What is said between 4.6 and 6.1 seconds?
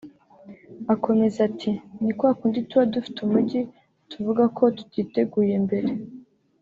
tutiteguye mbere